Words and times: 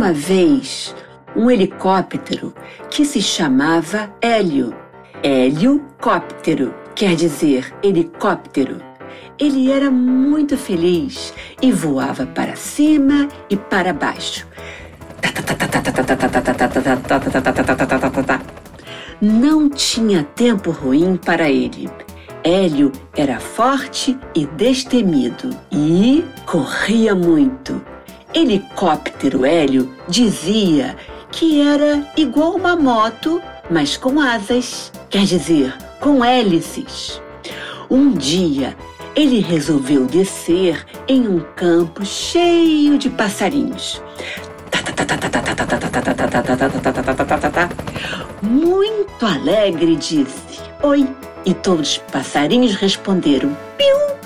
Uma 0.00 0.14
vez 0.14 0.96
um 1.36 1.50
helicóptero 1.50 2.54
que 2.88 3.04
se 3.04 3.20
chamava 3.20 4.10
Hélio. 4.22 4.74
Héliocóptero 5.22 6.74
quer 6.94 7.14
dizer 7.14 7.70
helicóptero. 7.82 8.80
Ele 9.38 9.70
era 9.70 9.90
muito 9.90 10.56
feliz 10.56 11.34
e 11.60 11.70
voava 11.70 12.24
para 12.24 12.56
cima 12.56 13.28
e 13.50 13.58
para 13.58 13.92
baixo. 13.92 14.48
Não 19.20 19.68
tinha 19.68 20.24
tempo 20.24 20.70
ruim 20.70 21.18
para 21.18 21.50
ele. 21.50 21.90
Hélio 22.42 22.90
era 23.14 23.38
forte 23.38 24.18
e 24.34 24.46
destemido 24.46 25.50
e 25.70 26.24
corria 26.46 27.14
muito. 27.14 27.84
Helicóptero 28.32 29.44
Hélio 29.44 29.92
dizia 30.08 30.96
que 31.32 31.60
era 31.60 32.06
igual 32.16 32.54
uma 32.54 32.76
moto, 32.76 33.42
mas 33.68 33.96
com 33.96 34.20
asas, 34.20 34.92
quer 35.08 35.24
dizer, 35.24 35.74
com 36.00 36.24
hélices. 36.24 37.20
Um 37.88 38.12
dia, 38.12 38.76
ele 39.16 39.40
resolveu 39.40 40.06
descer 40.06 40.86
em 41.08 41.26
um 41.26 41.40
campo 41.56 42.04
cheio 42.04 42.96
de 42.98 43.10
passarinhos. 43.10 44.00
Muito 48.42 49.26
alegre 49.26 49.96
disse: 49.96 50.60
Oi! 50.82 51.06
E 51.44 51.54
todos 51.54 51.92
os 51.92 51.98
passarinhos 52.12 52.74
responderam: 52.74 53.56
Piu! 53.76 54.19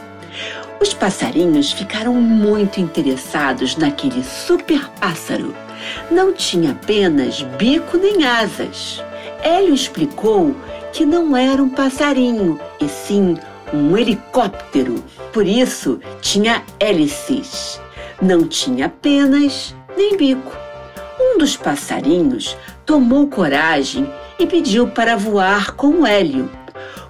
Os 0.85 0.93
passarinhos 0.93 1.73
ficaram 1.73 2.13
muito 2.13 2.79
interessados 2.79 3.75
naquele 3.75 4.23
super 4.23 4.87
pássaro. 5.01 5.55
Não 6.11 6.31
tinha 6.31 6.73
apenas 6.73 7.41
bico 7.57 7.97
nem 7.97 8.27
asas. 8.27 9.03
Hélio 9.43 9.73
explicou 9.73 10.55
que 10.93 11.07
não 11.07 11.35
era 11.35 11.63
um 11.63 11.71
passarinho, 11.71 12.61
e 12.79 12.87
sim 12.87 13.39
um 13.73 13.97
helicóptero. 13.97 15.03
Por 15.33 15.47
isso, 15.47 15.99
tinha 16.21 16.63
hélices. 16.79 17.81
Não 18.21 18.47
tinha 18.47 18.91
penas 18.91 19.75
nem 19.97 20.19
bico. 20.19 20.55
Um 21.19 21.39
dos 21.39 21.57
passarinhos 21.57 22.59
tomou 22.85 23.27
coragem 23.29 24.07
e 24.39 24.47
pediu 24.47 24.89
para 24.89 25.17
voar 25.17 25.71
com 25.77 26.07
Hélio. 26.07 26.51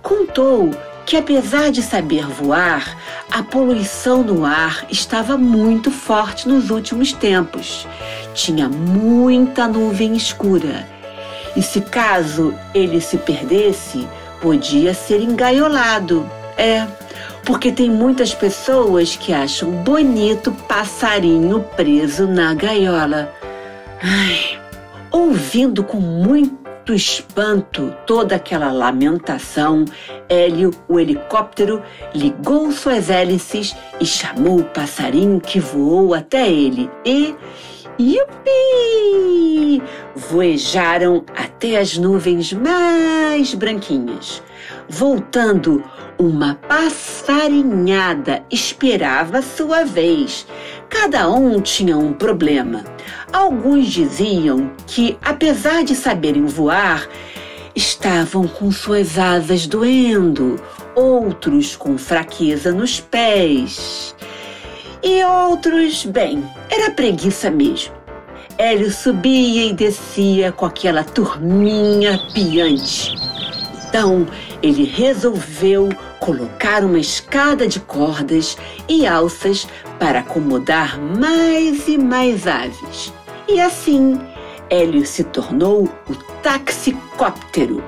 Contou 0.00 0.70
que, 1.06 1.16
apesar 1.16 1.70
de 1.70 1.82
saber 1.82 2.26
voar, 2.26 2.96
a 3.30 3.42
poluição 3.42 4.22
no 4.22 4.44
ar 4.44 4.86
estava 4.90 5.36
muito 5.36 5.90
forte 5.90 6.48
nos 6.48 6.70
últimos 6.70 7.12
tempos. 7.12 7.86
Tinha 8.34 8.68
muita 8.68 9.68
nuvem 9.68 10.16
escura. 10.16 10.86
E 11.56 11.62
se 11.62 11.80
caso 11.80 12.54
ele 12.74 13.00
se 13.00 13.18
perdesse, 13.18 14.08
podia 14.40 14.94
ser 14.94 15.20
engaiolado. 15.20 16.28
É, 16.56 16.86
porque 17.44 17.70
tem 17.70 17.90
muitas 17.90 18.34
pessoas 18.34 19.16
que 19.16 19.32
acham 19.32 19.70
bonito 19.70 20.52
passarinho 20.66 21.60
preso 21.76 22.26
na 22.26 22.54
gaiola. 22.54 23.32
Ai, 24.02 24.58
ouvindo 25.10 25.84
com 25.84 26.00
muito 26.00 26.63
muito 26.84 26.92
espanto, 26.92 27.94
toda 28.06 28.36
aquela 28.36 28.70
lamentação, 28.70 29.86
Hélio, 30.28 30.70
o 30.86 31.00
helicóptero, 31.00 31.82
ligou 32.14 32.70
suas 32.70 33.08
hélices 33.08 33.74
e 33.98 34.04
chamou 34.04 34.60
o 34.60 34.64
passarinho 34.64 35.40
que 35.40 35.58
voou 35.58 36.12
até 36.12 36.46
ele. 36.46 36.90
E. 37.02 37.34
Yupi! 37.98 39.82
Voejaram 40.14 41.24
até 41.34 41.78
as 41.78 41.96
nuvens 41.96 42.52
mais 42.52 43.54
branquinhas. 43.54 44.42
Voltando, 44.86 45.82
uma 46.18 46.56
passarinhada 46.68 48.44
esperava 48.50 49.40
sua 49.40 49.84
vez. 49.84 50.46
Cada 50.88 51.28
um 51.28 51.60
tinha 51.60 51.96
um 51.96 52.12
problema. 52.12 52.84
Alguns 53.32 53.86
diziam 53.86 54.70
que, 54.86 55.18
apesar 55.22 55.84
de 55.84 55.94
saberem 55.94 56.46
voar, 56.46 57.08
estavam 57.74 58.46
com 58.46 58.70
suas 58.70 59.18
asas 59.18 59.66
doendo, 59.66 60.60
outros 60.94 61.74
com 61.74 61.98
fraqueza 61.98 62.72
nos 62.72 63.00
pés. 63.00 64.14
E 65.02 65.22
outros, 65.24 66.04
bem, 66.04 66.42
era 66.70 66.90
preguiça 66.90 67.50
mesmo. 67.50 67.92
Hélio 68.56 68.90
subia 68.90 69.66
e 69.66 69.72
descia 69.72 70.52
com 70.52 70.64
aquela 70.64 71.02
turminha 71.02 72.18
piante. 72.32 73.12
Então, 73.94 74.26
ele 74.60 74.82
resolveu 74.82 75.88
colocar 76.18 76.82
uma 76.82 76.98
escada 76.98 77.64
de 77.68 77.78
cordas 77.78 78.58
e 78.88 79.06
alças 79.06 79.68
para 80.00 80.18
acomodar 80.18 81.00
mais 81.00 81.86
e 81.86 81.96
mais 81.96 82.44
aves. 82.44 83.12
E 83.48 83.60
assim, 83.60 84.20
Hélio 84.68 85.06
se 85.06 85.22
tornou 85.22 85.84
o 86.10 86.14
taxicóptero. 86.42 87.84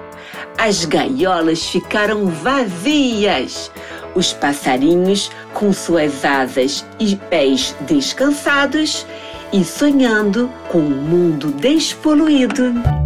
As 0.56 0.84
gaiolas 0.84 1.67
ficaram 1.67 2.27
vazias. 2.27 3.73
Os 4.15 4.33
passarinhos, 4.33 5.28
com 5.55 5.73
suas 5.73 6.25
asas 6.25 6.87
e 7.00 7.17
pés 7.17 7.75
descansados, 7.81 9.05
e 9.53 9.65
sonhando 9.65 10.49
com 10.69 10.78
um 10.78 11.03
mundo 11.03 11.49
despoluído. 11.49 13.06